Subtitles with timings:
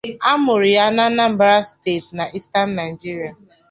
[0.31, 3.33] Amụrụ ya na Anambra State na Eastern Nigeria.